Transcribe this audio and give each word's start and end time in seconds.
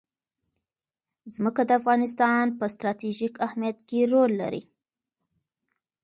ځمکه 1.35 1.61
د 1.65 1.71
افغانستان 1.79 2.45
په 2.59 2.65
ستراتیژیک 2.73 3.33
اهمیت 3.45 3.77
کې 3.87 3.99
رول 4.11 4.31
لري. 4.41 4.63